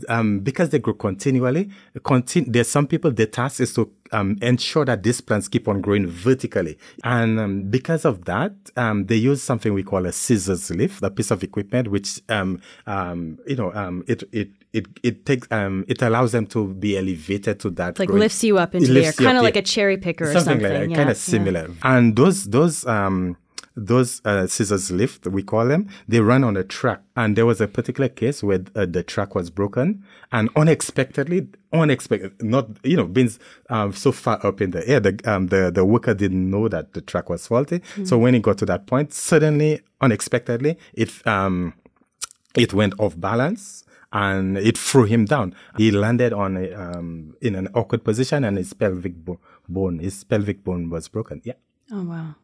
Um, 0.08 0.42
because 0.42 0.70
they 0.70 0.78
grow 0.78 0.94
continually, 0.94 1.72
continu- 1.98 2.46
there's 2.48 2.68
some 2.68 2.86
people, 2.86 3.10
their 3.10 3.26
task 3.26 3.60
is 3.60 3.74
to 3.74 3.92
um, 4.12 4.38
ensure 4.44 4.86
that 4.86 5.02
these 5.02 5.20
plants 5.20 5.48
keep 5.48 5.68
on 5.68 5.82
growing 5.82 6.06
vertically. 6.06 6.78
And 7.04 7.40
um, 7.40 7.64
because 7.64 8.06
of 8.06 8.26
that, 8.26 8.54
um, 8.78 9.08
they 9.08 9.16
use 9.16 9.42
something 9.42 9.74
we 9.74 9.82
call 9.82 10.06
a 10.06 10.12
scissors 10.12 10.70
lift, 10.70 11.02
a 11.02 11.10
piece 11.10 11.32
of 11.32 11.42
equipment 11.44 11.88
which, 11.88 12.22
um, 12.30 12.62
um, 12.86 13.40
you 13.48 13.56
know, 13.56 13.74
um, 13.74 14.04
it, 14.08 14.22
it, 14.32 14.50
it, 14.72 14.86
it 15.02 15.26
takes, 15.26 15.48
it 15.52 16.02
allows 16.04 16.34
them 16.34 16.46
to 16.46 16.68
be 16.68 17.00
elevated 17.00 17.60
to 17.62 17.72
that. 17.72 17.90
It's 17.90 18.00
like 18.00 18.10
growing, 18.10 18.20
lifts 18.20 18.44
you 18.44 18.60
up 18.60 18.76
into 18.76 18.94
the 18.94 19.06
air, 19.06 19.14
kind 19.14 19.40
of 19.40 19.44
like 19.44 19.56
a 19.56 19.64
cherry 19.64 19.98
picker 19.98 20.26
something 20.26 20.38
or 20.38 20.46
something. 20.46 20.64
like 20.64 20.82
that, 20.82 20.90
yeah, 20.92 20.96
kind 20.98 21.10
of 21.10 21.18
similar. 21.18 21.68
Yeah. 21.68 21.98
And 21.98 22.16
those, 22.16 22.46
those, 22.46 22.86
those 23.86 24.22
uh, 24.26 24.48
scissors 24.48 24.92
lift, 24.92 25.28
we 25.28 25.44
call 25.44 25.68
them, 25.68 25.88
they 26.08 26.20
run 26.20 26.44
on 26.44 26.58
a 26.58 26.64
track. 26.64 27.02
And 27.16 27.36
there 27.36 27.46
was 27.46 27.62
a 27.62 27.68
particular 27.68 28.10
case 28.10 28.44
where 28.44 28.64
uh, 28.76 28.86
the 28.86 29.04
track 29.04 29.36
was 29.36 29.50
broken 29.50 30.04
and 30.32 30.50
unexpectedly, 30.56 31.48
unexpected, 31.74 32.42
not, 32.42 32.70
you 32.84 32.98
know, 32.98 33.06
being 33.06 33.32
um, 33.70 33.94
so 33.94 34.12
far 34.12 34.46
up 34.46 34.62
in 34.62 34.72
the 34.72 34.88
air, 34.88 35.00
the, 35.00 35.20
um, 35.26 35.48
the, 35.48 35.72
the 35.72 35.86
worker 35.86 36.14
didn't 36.14 36.50
know 36.50 36.68
that 36.68 36.94
the 36.94 37.02
track 37.02 37.30
was 37.30 37.48
faulty. 37.48 37.80
Mm-hmm. 37.80 38.06
So 38.06 38.18
when 38.18 38.36
it 38.36 38.42
got 38.42 38.58
to 38.60 38.66
that 38.68 38.88
point, 38.88 39.14
suddenly, 39.14 39.82
unexpectedly, 40.02 40.78
it, 40.94 41.26
um, 41.28 41.74
it 42.56 42.74
went 42.74 42.94
off 43.00 43.20
balance 43.20 43.84
and 44.12 44.58
it 44.58 44.78
threw 44.78 45.04
him 45.04 45.26
down. 45.26 45.54
He 45.78 45.92
landed 45.92 46.34
on 46.34 46.58
a, 46.58 46.74
um, 46.74 47.36
in 47.42 47.56
an 47.56 47.70
awkward 47.76 48.04
position 48.04 48.44
and 48.44 48.58
his 48.58 48.74
pelvic 48.74 49.16
bo- 49.16 49.40
bone, 49.68 50.00
his 50.00 50.24
pelvic 50.24 50.64
bone 50.64 50.90
was 50.90 51.08
broken. 51.08 51.42
Yeah. 51.44 51.54
Oh, 51.92 52.04
wow. 52.04 52.36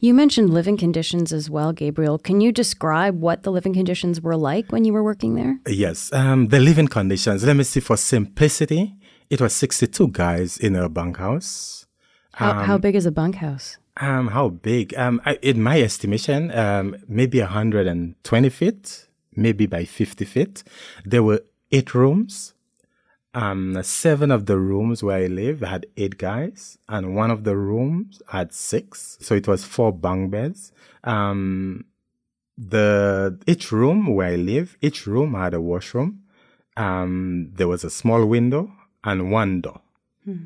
You 0.00 0.14
mentioned 0.14 0.50
living 0.50 0.76
conditions 0.76 1.32
as 1.32 1.50
well, 1.50 1.72
Gabriel. 1.72 2.18
Can 2.18 2.40
you 2.40 2.52
describe 2.52 3.20
what 3.20 3.42
the 3.42 3.50
living 3.50 3.74
conditions 3.74 4.20
were 4.20 4.36
like 4.36 4.70
when 4.70 4.84
you 4.84 4.92
were 4.92 5.02
working 5.02 5.34
there? 5.34 5.58
Yes. 5.66 6.12
Um, 6.12 6.48
the 6.48 6.60
living 6.60 6.88
conditions, 6.88 7.44
let 7.44 7.56
me 7.56 7.64
see, 7.64 7.80
for 7.80 7.96
simplicity, 7.96 8.94
it 9.30 9.40
was 9.40 9.54
62 9.54 10.08
guys 10.08 10.56
in 10.56 10.76
a 10.76 10.88
bunkhouse. 10.88 11.86
How, 12.34 12.50
um, 12.50 12.64
how 12.64 12.78
big 12.78 12.94
is 12.94 13.06
a 13.06 13.12
bunkhouse? 13.12 13.78
Um, 13.98 14.28
how 14.28 14.50
big? 14.50 14.94
Um, 14.96 15.20
I, 15.24 15.38
in 15.42 15.62
my 15.62 15.80
estimation, 15.80 16.56
um, 16.56 16.96
maybe 17.08 17.40
120 17.40 18.48
feet, 18.50 19.08
maybe 19.34 19.66
by 19.66 19.84
50 19.84 20.24
feet. 20.24 20.64
There 21.04 21.22
were 21.22 21.42
eight 21.72 21.94
rooms, 21.94 22.54
um, 23.36 23.78
seven 23.82 24.30
of 24.30 24.46
the 24.46 24.58
rooms 24.58 25.02
where 25.02 25.18
I 25.18 25.26
live 25.26 25.60
had 25.60 25.84
eight 25.98 26.16
guys, 26.16 26.78
and 26.88 27.14
one 27.14 27.30
of 27.30 27.44
the 27.44 27.54
rooms 27.54 28.22
had 28.28 28.52
six. 28.54 29.18
So 29.20 29.34
it 29.34 29.46
was 29.46 29.62
four 29.62 29.92
bunk 29.92 30.30
beds. 30.30 30.72
Um, 31.04 31.84
the 32.56 33.38
each 33.46 33.70
room 33.70 34.06
where 34.06 34.28
I 34.28 34.36
live, 34.36 34.78
each 34.80 35.06
room 35.06 35.34
had 35.34 35.52
a 35.52 35.60
washroom. 35.60 36.22
Um, 36.78 37.50
there 37.52 37.68
was 37.68 37.84
a 37.84 37.90
small 37.90 38.24
window 38.24 38.72
and 39.04 39.30
one 39.30 39.60
door. 39.60 39.82
Hmm. 40.24 40.44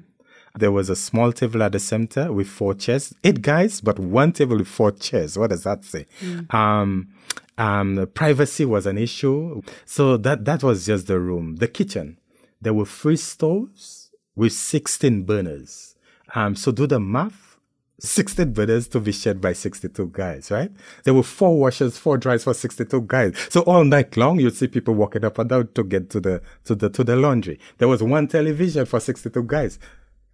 There 0.59 0.73
was 0.73 0.91
a 0.91 0.97
small 0.97 1.31
table 1.31 1.63
at 1.63 1.71
the 1.71 1.79
center 1.79 2.33
with 2.33 2.49
four 2.49 2.75
chairs, 2.75 3.15
eight 3.23 3.41
guys, 3.41 3.81
but 3.81 4.01
one 4.01 4.33
table 4.33 4.59
with 4.59 4.67
four 4.67 4.91
chairs. 4.91 5.39
What 5.39 5.51
does 5.51 5.63
that 5.63 5.85
say? 5.85 6.07
Hmm. 6.19 6.57
Um, 6.57 7.09
um, 7.57 8.09
privacy 8.15 8.65
was 8.65 8.87
an 8.87 8.99
issue. 8.99 9.63
So 9.85 10.17
that, 10.17 10.45
that 10.45 10.65
was 10.65 10.87
just 10.87 11.07
the 11.07 11.21
room. 11.21 11.57
The 11.57 11.69
kitchen 11.69 12.17
there 12.61 12.75
were 12.75 12.85
three 12.85 13.17
stoves 13.17 14.11
with 14.37 14.53
16 14.53 15.25
burners. 15.25 15.97
Um, 16.35 16.55
so 16.55 16.73
do 16.73 16.87
the 16.87 17.01
math. 17.01 17.59
16 18.01 18.55
burners 18.55 18.89
to 18.89 18.99
be 18.99 19.13
shared 19.13 19.43
by 19.43 19.53
62 19.53 20.11
guys, 20.13 20.51
right? 20.51 20.71
There 21.05 21.13
were 21.13 21.23
four 21.23 21.59
washers, 21.59 21.99
four 21.99 22.17
dryers 22.17 22.45
for 22.45 22.55
62 22.55 23.03
guys. 23.03 23.35
So 23.51 23.61
all 23.63 23.85
night 23.85 24.17
long, 24.17 24.41
you'd 24.41 24.57
see 24.57 24.69
people 24.69 24.95
walking 24.95 25.25
up 25.25 25.39
and 25.39 25.51
down 25.51 25.69
to 25.75 25.85
get 25.85 26.09
to 26.11 26.21
the, 26.21 26.43
to 26.65 26.75
the, 26.75 26.89
to 26.89 27.05
the 27.05 27.17
laundry. 27.17 27.61
There 27.77 27.89
was 27.89 28.03
one 28.03 28.27
television 28.27 28.87
for 28.87 29.01
62 29.01 29.43
guys. 29.43 29.79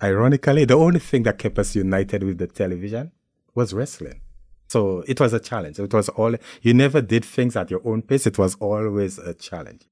Ironically, 0.00 0.64
the 0.64 0.74
only 0.74 1.00
thing 1.00 1.24
that 1.24 1.38
kept 1.38 1.58
us 1.58 1.74
united 1.74 2.22
with 2.22 2.38
the 2.38 2.46
television 2.46 3.10
was 3.54 3.72
wrestling. 3.72 4.20
So 4.68 5.02
it 5.08 5.20
was 5.20 5.32
a 5.32 5.40
challenge. 5.40 5.80
It 5.80 5.92
was 5.92 6.08
all, 6.10 6.36
you 6.62 6.74
never 6.74 7.00
did 7.00 7.24
things 7.24 7.56
at 7.56 7.70
your 7.70 7.80
own 7.84 8.02
pace. 8.02 8.26
It 8.28 8.38
was 8.38 8.54
always 8.56 9.18
a 9.18 9.34
challenge. 9.34 9.86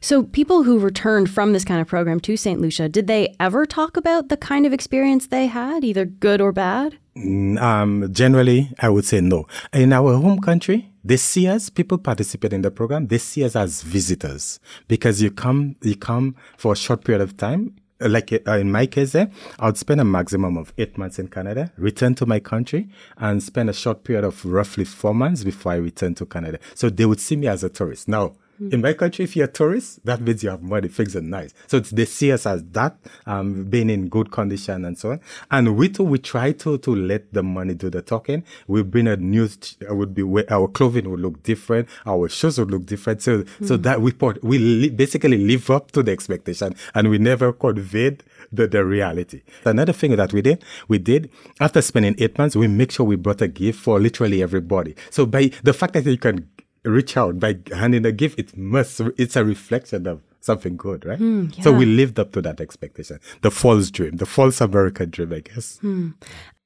So, 0.00 0.22
people 0.22 0.62
who 0.62 0.78
returned 0.78 1.28
from 1.28 1.52
this 1.52 1.64
kind 1.64 1.80
of 1.80 1.88
program 1.88 2.20
to 2.20 2.36
St. 2.36 2.60
Lucia, 2.60 2.88
did 2.88 3.08
they 3.08 3.34
ever 3.40 3.66
talk 3.66 3.96
about 3.96 4.28
the 4.28 4.36
kind 4.36 4.64
of 4.64 4.72
experience 4.72 5.26
they 5.26 5.46
had, 5.48 5.82
either 5.82 6.04
good 6.04 6.40
or 6.40 6.52
bad? 6.52 6.98
Mm, 7.16 7.60
um, 7.60 8.08
generally, 8.12 8.70
I 8.78 8.90
would 8.90 9.04
say 9.04 9.20
no. 9.20 9.48
In 9.72 9.92
our 9.92 10.16
home 10.16 10.40
country, 10.40 10.92
they 11.02 11.16
see 11.16 11.48
us, 11.48 11.68
people 11.68 11.98
participate 11.98 12.52
in 12.52 12.62
the 12.62 12.70
program, 12.70 13.08
they 13.08 13.18
see 13.18 13.42
us 13.42 13.56
as 13.56 13.82
visitors 13.82 14.60
because 14.86 15.20
you 15.20 15.32
come, 15.32 15.74
you 15.82 15.96
come 15.96 16.36
for 16.56 16.74
a 16.74 16.76
short 16.76 17.02
period 17.02 17.20
of 17.20 17.36
time. 17.36 17.74
Like 18.00 18.32
uh, 18.32 18.52
in 18.52 18.70
my 18.70 18.86
case, 18.86 19.16
I 19.16 19.26
would 19.60 19.76
spend 19.76 20.00
a 20.00 20.04
maximum 20.04 20.56
of 20.56 20.72
eight 20.78 20.96
months 20.96 21.18
in 21.18 21.26
Canada, 21.26 21.72
return 21.76 22.14
to 22.16 22.26
my 22.26 22.38
country, 22.38 22.88
and 23.16 23.42
spend 23.42 23.68
a 23.68 23.72
short 23.72 24.04
period 24.04 24.24
of 24.24 24.44
roughly 24.44 24.84
four 24.84 25.12
months 25.12 25.42
before 25.42 25.72
I 25.72 25.76
return 25.76 26.14
to 26.14 26.26
Canada. 26.26 26.60
So 26.76 26.88
they 26.88 27.04
would 27.04 27.18
see 27.18 27.34
me 27.34 27.48
as 27.48 27.64
a 27.64 27.68
tourist. 27.68 28.06
Now. 28.06 28.34
In 28.60 28.80
my 28.80 28.92
country, 28.92 29.24
if 29.24 29.36
you're 29.36 29.46
a 29.46 29.50
tourist, 29.50 30.04
that 30.04 30.20
means 30.20 30.42
you 30.42 30.50
have 30.50 30.62
money, 30.62 30.88
things 30.88 31.14
are 31.14 31.20
nice. 31.20 31.54
So 31.66 31.80
they 31.80 32.04
see 32.04 32.32
us 32.32 32.46
as 32.46 32.64
that, 32.72 32.96
um, 33.26 33.64
being 33.64 33.90
in 33.90 34.08
good 34.08 34.30
condition 34.30 34.84
and 34.84 34.98
so 34.98 35.12
on. 35.12 35.20
And 35.50 35.76
we 35.76 35.88
too, 35.88 36.02
we 36.02 36.18
try 36.18 36.52
to, 36.52 36.78
to 36.78 36.94
let 36.94 37.32
the 37.32 37.42
money 37.42 37.74
do 37.74 37.90
the 37.90 38.02
talking. 38.02 38.44
We 38.66 38.82
bring 38.82 39.06
a 39.06 39.16
new, 39.16 39.48
uh, 39.88 39.94
would 39.94 40.14
be, 40.14 40.22
our 40.50 40.68
clothing 40.68 41.10
would 41.10 41.20
look 41.20 41.42
different. 41.42 41.88
Our 42.06 42.28
shoes 42.28 42.58
would 42.58 42.70
look 42.70 42.86
different. 42.86 43.22
So, 43.22 43.42
mm. 43.42 43.68
so 43.68 43.76
that 43.76 44.00
we 44.02 44.12
put, 44.12 44.42
we 44.42 44.58
li- 44.58 44.90
basically 44.90 45.38
live 45.38 45.70
up 45.70 45.92
to 45.92 46.02
the 46.02 46.12
expectation 46.12 46.74
and 46.94 47.10
we 47.10 47.18
never 47.18 47.52
conveyed 47.52 48.24
the, 48.52 48.66
the 48.66 48.84
reality. 48.84 49.42
Another 49.64 49.92
thing 49.92 50.16
that 50.16 50.32
we 50.32 50.42
did, 50.42 50.64
we 50.88 50.98
did 50.98 51.30
after 51.60 51.80
spending 51.82 52.16
eight 52.18 52.36
months, 52.38 52.56
we 52.56 52.66
make 52.66 52.90
sure 52.90 53.06
we 53.06 53.16
brought 53.16 53.42
a 53.42 53.48
gift 53.48 53.80
for 53.80 54.00
literally 54.00 54.42
everybody. 54.42 54.96
So 55.10 55.26
by 55.26 55.50
the 55.62 55.72
fact 55.72 55.94
that 55.94 56.04
you 56.04 56.18
can 56.18 56.48
reach 56.88 57.16
out 57.16 57.38
by 57.38 57.58
handing 57.72 58.04
a 58.06 58.12
gift, 58.12 58.38
it 58.38 58.56
must, 58.56 59.00
it's 59.16 59.36
a 59.36 59.44
reflection 59.44 60.06
of 60.06 60.20
something 60.40 60.76
good, 60.76 61.04
right? 61.04 61.18
Mm, 61.18 61.56
yeah. 61.56 61.64
So 61.64 61.72
we 61.72 61.84
lived 61.84 62.18
up 62.18 62.32
to 62.32 62.40
that 62.42 62.60
expectation. 62.60 63.20
The 63.42 63.50
false 63.50 63.90
dream, 63.90 64.16
the 64.16 64.26
false 64.26 64.60
American 64.60 65.10
dream, 65.10 65.32
I 65.32 65.40
guess. 65.40 65.78
Mm. 65.82 66.14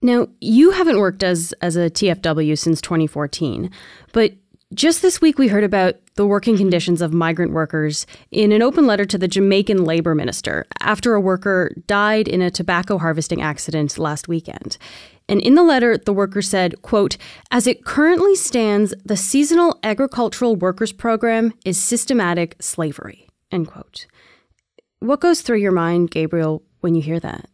Now, 0.01 0.29
you 0.41 0.71
haven't 0.73 0.99
worked 0.99 1.23
as, 1.23 1.53
as 1.61 1.77
a 1.77 1.91
TFW 1.91 2.57
since 2.59 2.81
2014, 2.81 3.71
but 4.13 4.33
Just 4.75 5.03
this 5.03 5.21
week, 5.21 5.39
we 5.39 5.49
heard 5.49 5.65
about 5.65 5.97
the 6.15 6.27
working 6.27 6.57
conditions 6.57 7.03
of 7.03 7.13
migrant 7.13 7.53
workers 7.53 8.07
in 8.31 8.53
an 8.53 8.63
open 8.63 8.87
letter 8.87 9.05
to 9.05 9.19
the 9.19 9.29
Jamaican 9.29 9.85
labor 9.85 10.15
minister 10.15 10.67
after 10.81 11.15
a 11.15 11.21
worker 11.21 11.75
died 11.87 12.27
in 12.27 12.41
a 12.41 12.51
tobacco 12.51 12.97
harvesting 12.97 13.43
accident 13.43 13.99
last 13.99 14.29
weekend. 14.29 14.79
And 15.33 15.41
in 15.41 15.55
the 15.55 15.63
letter, 15.63 15.97
the 15.97 16.13
worker 16.13 16.43
said, 16.43 16.83
quote, 16.83 17.17
As 17.51 17.67
it 17.67 17.87
currently 17.87 18.35
stands, 18.35 18.93
the 19.03 19.17
seasonal 19.17 19.79
agricultural 19.83 20.57
workers 20.57 20.93
program 20.93 21.55
is 21.65 21.83
systematic 21.83 22.57
slavery, 22.61 23.31
end 23.51 23.69
quote. 23.69 24.07
What 24.99 25.21
goes 25.21 25.41
through 25.41 25.57
your 25.57 25.73
mind, 25.73 26.11
Gabriel, 26.11 26.63
when 26.81 26.95
you 26.95 27.01
hear 27.01 27.19
that? 27.21 27.49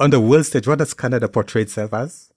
On 0.00 0.10
the 0.10 0.18
world 0.18 0.46
stage, 0.46 0.66
what 0.66 0.80
does 0.80 0.92
Canada 0.92 1.28
portray 1.28 1.62
itself 1.62 1.94
as? 1.94 2.32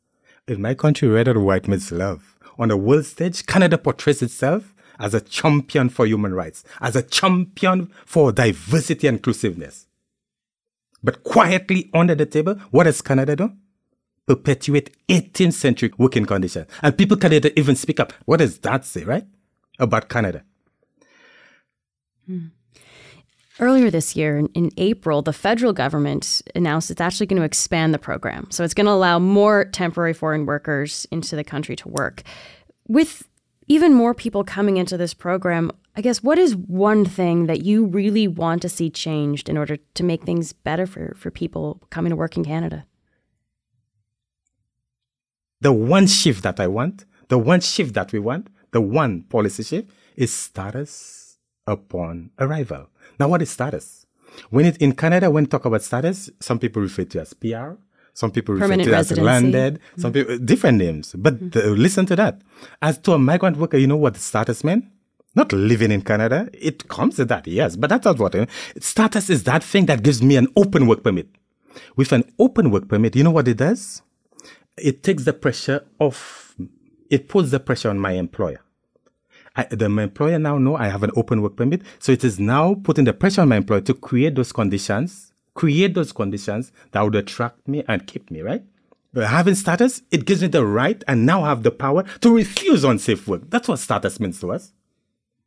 In 0.48 0.62
my 0.62 0.76
country, 0.76 1.08
red 1.08 1.28
or 1.28 1.40
white 1.40 1.68
means 1.68 1.92
love 1.92 2.38
on 2.60 2.68
the 2.68 2.78
world 2.78 3.06
stage, 3.08 3.48
Canada 3.48 3.76
portrays 3.80 4.22
itself 4.22 4.76
as 5.00 5.16
a 5.16 5.22
champion 5.22 5.90
for 5.90 6.06
human 6.06 6.36
rights, 6.36 6.64
as 6.80 6.96
a 6.96 7.02
champion 7.02 7.90
for 8.06 8.32
diversity 8.32 9.08
and 9.08 9.18
inclusiveness. 9.18 9.88
But 11.04 11.24
quietly 11.24 11.90
under 11.96 12.14
the 12.14 12.28
table, 12.28 12.54
what 12.70 12.84
does 12.84 13.02
Canada 13.02 13.36
do? 13.36 13.54
Perpetuate 14.28 14.96
18th 15.08 15.54
century 15.54 15.92
working 15.98 16.26
conditions. 16.26 16.68
And 16.82 16.98
people 16.98 17.18
can't 17.18 17.34
even 17.58 17.76
speak 17.76 18.00
up. 18.00 18.14
What 18.26 18.38
does 18.38 18.60
that 18.60 18.86
say, 18.86 19.04
right? 19.04 19.26
About 19.80 20.10
Canada. 20.10 20.44
Hmm. 22.28 22.48
Earlier 23.60 23.92
this 23.92 24.16
year, 24.16 24.38
in, 24.38 24.48
in, 24.54 24.72
April, 24.78 25.22
the 25.22 25.34
federal 25.34 25.74
government 25.74 26.42
announced 26.56 26.90
it's 26.90 27.02
actually 27.02 27.28
going 27.28 27.40
to 27.40 27.46
expand 27.46 27.94
the 27.94 28.00
program. 28.00 28.48
So 28.50 28.64
it's 28.64 28.74
going 28.74 28.86
to 28.86 28.92
allow 28.92 29.20
more 29.20 29.66
temporary 29.66 30.14
foreign 30.14 30.46
workers 30.46 31.06
into 31.12 31.36
the 31.36 31.44
country 31.44 31.76
to 31.76 31.90
work. 31.90 32.24
With 32.88 33.28
even 33.68 33.94
more 33.94 34.14
people 34.14 34.44
coming 34.44 34.78
into 34.78 34.98
this 34.98 35.14
program, 35.14 35.72
I 35.96 36.02
guess 36.02 36.24
what 36.24 36.40
is 36.40 36.56
one 36.56 37.06
thing 37.06 37.48
that 37.48 37.64
you 37.64 37.86
really 37.86 38.28
want 38.28 38.62
to 38.64 38.70
see 38.70 38.90
changed 38.90 39.50
in 39.50 39.58
order 39.58 39.78
to 39.78 40.04
make 40.04 40.24
things 40.24 40.54
better 40.54 40.86
for, 40.86 41.14
for 41.18 41.30
people 41.30 41.82
coming 41.90 42.10
to 42.10 42.16
work 42.16 42.38
in 42.38 42.46
Canada? 42.46 42.86
The 45.62 45.72
one 45.72 46.08
shift 46.08 46.44
that 46.44 46.60
I 46.60 46.68
want, 46.68 47.06
the 47.28 47.38
one 47.38 47.62
shift 47.62 47.94
that 47.94 48.12
we 48.12 48.20
want, 48.20 48.50
the 48.72 48.82
one 48.82 49.24
policy 49.24 49.64
shift 49.64 49.90
is 50.16 50.34
status 50.34 51.38
upon 51.68 52.32
arrival. 52.40 52.88
Now, 53.20 53.28
what 53.30 53.42
is 53.42 53.52
status? 53.52 54.06
When 54.50 54.66
it 54.66 54.78
in 54.78 54.94
Canada, 54.94 55.30
when 55.30 55.44
we 55.44 55.48
talk 55.48 55.66
about 55.66 55.84
status, 55.84 56.30
some 56.40 56.58
people 56.58 56.82
refer 56.82 57.04
to 57.04 57.22
as 57.22 57.34
PR, 57.34 57.74
some 58.14 58.32
people 58.32 58.58
Permanent 58.58 58.88
refer 58.88 59.04
to 59.04 59.14
it 59.14 59.18
as 59.18 59.18
landed, 59.20 59.76
mm-hmm. 59.76 60.02
some 60.02 60.14
people 60.14 60.38
different 60.38 60.78
names. 60.78 61.16
But 61.18 61.36
mm-hmm. 61.36 61.50
the, 61.50 61.70
listen 61.72 62.06
to 62.08 62.16
that. 62.16 62.42
As 62.82 62.98
to 63.00 63.14
a 63.14 63.20
migrant 63.20 63.58
worker, 63.58 63.78
you 63.78 63.88
know 63.88 63.98
what 63.98 64.18
status 64.18 64.64
means? 64.64 64.84
Not 65.36 65.54
living 65.54 65.92
in 65.92 66.02
Canada. 66.02 66.50
It 66.54 66.90
comes 66.90 67.16
to 67.16 67.26
that, 67.26 67.48
yes, 67.48 67.78
but 67.78 67.90
that's 67.90 68.04
not 68.04 68.20
what 68.20 68.36
it, 68.36 68.50
status 68.80 69.30
is. 69.30 69.44
That 69.44 69.64
thing 69.64 69.86
that 69.86 70.04
gives 70.04 70.22
me 70.22 70.36
an 70.36 70.48
open 70.56 70.88
work 70.88 71.04
permit. 71.04 71.28
With 71.96 72.12
an 72.12 72.26
open 72.38 72.70
work 72.70 72.90
permit, 72.90 73.16
you 73.16 73.24
know 73.24 73.32
what 73.32 73.48
it 73.48 73.58
does? 73.58 74.02
It 74.82 75.04
takes 75.04 75.24
the 75.24 75.34
pressure 75.34 75.86
off. 76.00 76.56
It 77.10 77.28
puts 77.28 77.52
the 77.52 77.60
pressure 77.60 77.90
on 77.90 78.00
my 78.00 78.14
employer. 78.14 78.62
I, 79.56 79.64
the 79.66 79.90
my 79.90 80.04
employer 80.04 80.40
now 80.40 80.58
know 80.58 80.76
I 80.78 80.88
have 80.88 81.04
an 81.04 81.12
open 81.16 81.42
work 81.42 81.56
permit. 81.58 81.82
So 82.00 82.12
it 82.12 82.24
is 82.24 82.40
now 82.40 82.76
putting 82.76 83.06
the 83.06 83.14
pressure 83.14 83.42
on 83.42 83.50
my 83.50 83.58
employer 83.58 83.82
to 83.82 83.94
create 83.94 84.36
those 84.36 84.52
conditions, 84.52 85.34
create 85.54 85.94
those 85.94 86.14
conditions 86.14 86.72
that 86.92 87.02
would 87.02 87.16
attract 87.16 87.68
me 87.68 87.84
and 87.88 88.08
keep 88.08 88.32
me, 88.32 88.42
right? 88.42 88.64
But 89.14 89.28
having 89.28 89.56
status, 89.56 90.04
it 90.10 90.26
gives 90.26 90.42
me 90.42 90.48
the 90.48 90.66
right 90.66 91.04
and 91.08 91.26
now 91.26 91.44
have 91.44 91.64
the 91.64 91.72
power 91.72 92.04
to 92.22 92.34
refuse 92.34 92.86
unsafe 92.86 93.28
work. 93.28 93.50
That's 93.50 93.68
what 93.68 93.80
status 93.80 94.20
means 94.22 94.40
to 94.40 94.54
us. 94.54 94.72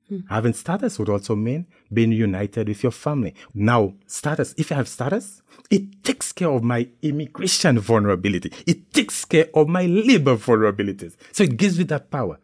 Hmm. 0.08 0.20
Having 0.28 0.52
status 0.52 0.99
would 0.99 1.08
also 1.08 1.34
mean 1.34 1.66
being 1.92 2.12
united 2.12 2.68
with 2.68 2.82
your 2.82 2.92
family. 2.92 3.34
Now, 3.54 3.94
status, 4.06 4.54
if 4.58 4.70
I 4.70 4.76
have 4.76 4.88
status, 4.88 5.42
it 5.70 6.04
takes 6.04 6.32
care 6.32 6.50
of 6.50 6.62
my 6.62 6.88
immigration 7.02 7.78
vulnerability. 7.78 8.52
It 8.66 8.92
takes 8.92 9.25
care 9.25 9.49
of 9.54 9.68
my 9.68 9.87
labor 9.87 10.37
vulnerabilities. 10.37 11.16
So 11.32 11.44
it 11.44 11.56
gives 11.56 11.78
me 11.78 11.84
that 11.84 12.11
power. 12.11 12.38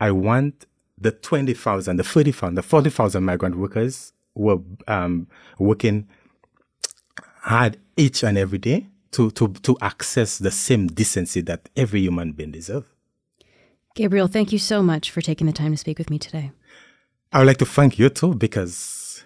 I 0.00 0.10
want 0.10 0.66
the 0.98 1.10
20,000, 1.10 1.96
the 1.96 2.04
30,000, 2.04 2.54
the 2.54 2.62
40,000 2.62 3.24
migrant 3.24 3.56
workers 3.56 4.12
who 4.34 4.50
are 4.50 4.60
um, 4.86 5.26
working 5.58 6.08
hard 7.42 7.78
each 7.96 8.22
and 8.22 8.36
every 8.36 8.58
day 8.58 8.86
to, 9.12 9.30
to, 9.32 9.48
to 9.48 9.76
access 9.80 10.38
the 10.38 10.50
same 10.50 10.86
decency 10.86 11.40
that 11.42 11.68
every 11.76 12.00
human 12.00 12.32
being 12.32 12.52
deserves. 12.52 12.86
Gabriel, 13.94 14.28
thank 14.28 14.52
you 14.52 14.58
so 14.58 14.82
much 14.82 15.10
for 15.10 15.20
taking 15.20 15.46
the 15.46 15.52
time 15.52 15.72
to 15.72 15.76
speak 15.76 15.98
with 15.98 16.10
me 16.10 16.18
today. 16.18 16.52
I 17.30 17.38
would 17.38 17.46
like 17.46 17.58
to 17.58 17.66
thank 17.66 17.98
you 17.98 18.08
too 18.08 18.34
because 18.34 19.22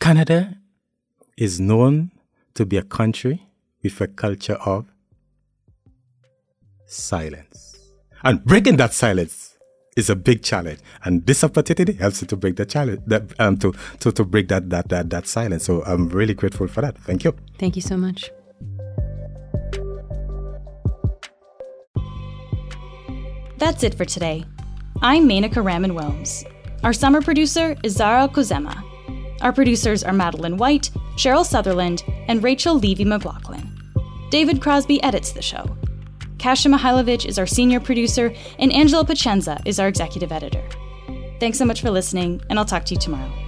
Canada 0.00 0.56
is 1.36 1.60
known 1.60 2.12
to 2.54 2.64
be 2.64 2.78
a 2.78 2.82
country 2.82 3.46
with 3.82 4.00
a 4.00 4.08
culture 4.08 4.54
of 4.54 4.86
silence. 6.86 7.76
And 8.24 8.42
breaking 8.42 8.78
that 8.78 8.94
silence 8.94 9.58
is 9.96 10.08
a 10.08 10.16
big 10.16 10.42
challenge, 10.42 10.78
and 11.04 11.26
this 11.26 11.44
opportunity 11.44 11.92
helps 11.92 12.22
you 12.22 12.26
to 12.28 12.36
break 12.36 12.56
the 12.56 12.64
challenge, 12.64 13.00
that, 13.06 13.38
um, 13.38 13.58
to, 13.58 13.74
to 14.00 14.10
to 14.12 14.24
break 14.24 14.48
that 14.48 14.70
that 14.70 14.88
that 14.88 15.10
that 15.10 15.26
silence. 15.26 15.64
So 15.64 15.84
I'm 15.84 16.08
really 16.08 16.34
grateful 16.34 16.68
for 16.68 16.80
that. 16.80 16.96
Thank 16.98 17.22
you. 17.24 17.34
Thank 17.58 17.76
you 17.76 17.82
so 17.82 17.96
much. 17.96 18.30
That's 23.58 23.82
it 23.82 23.94
for 23.94 24.04
today. 24.06 24.44
I'm 25.02 25.28
Menaka 25.28 25.62
Raman 25.62 25.92
Wilms. 25.92 26.44
Our 26.84 26.92
summer 26.92 27.20
producer 27.20 27.76
is 27.82 27.94
Zara 27.94 28.28
Kozema. 28.28 28.84
Our 29.40 29.52
producers 29.52 30.04
are 30.04 30.12
Madeline 30.12 30.56
White, 30.56 30.90
Cheryl 31.16 31.44
Sutherland, 31.44 32.04
and 32.28 32.42
Rachel 32.42 32.78
Levy 32.78 33.04
McLaughlin. 33.04 33.76
David 34.30 34.62
Crosby 34.62 35.02
edits 35.02 35.32
the 35.32 35.42
show. 35.42 35.76
Kasia 36.38 36.68
Mihailovic 36.68 37.26
is 37.26 37.36
our 37.36 37.46
senior 37.46 37.80
producer, 37.80 38.32
and 38.60 38.72
Angela 38.72 39.04
Pacienza 39.04 39.60
is 39.66 39.80
our 39.80 39.88
executive 39.88 40.30
editor. 40.30 40.62
Thanks 41.40 41.58
so 41.58 41.64
much 41.64 41.80
for 41.80 41.90
listening, 41.90 42.40
and 42.48 42.58
I'll 42.60 42.64
talk 42.64 42.84
to 42.86 42.94
you 42.94 43.00
tomorrow. 43.00 43.47